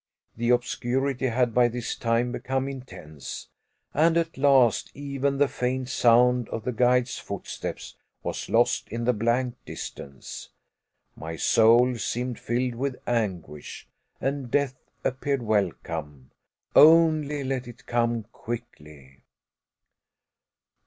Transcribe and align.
The 0.35 0.49
obscurity 0.49 1.27
had 1.27 1.53
by 1.53 1.67
this 1.67 1.95
time 1.95 2.31
become 2.31 2.67
intense, 2.67 3.49
and 3.93 4.17
at 4.17 4.35
last 4.35 4.89
even 4.95 5.37
the 5.37 5.47
faint 5.47 5.89
sound 5.89 6.49
of 6.49 6.63
the 6.63 6.71
guide's 6.71 7.19
footsteps 7.19 7.95
was 8.23 8.49
lost 8.49 8.89
in 8.89 9.03
the 9.05 9.13
blank 9.13 9.57
distance. 9.63 10.49
My 11.15 11.35
soul 11.35 11.97
seemed 11.97 12.39
filled 12.39 12.73
with 12.73 12.95
anguish, 13.05 13.87
and 14.19 14.49
death 14.49 14.79
appeared 15.03 15.43
welcome, 15.43 16.31
only 16.75 17.43
let 17.43 17.67
it 17.67 17.85
come 17.85 18.23
quickly. 18.31 19.21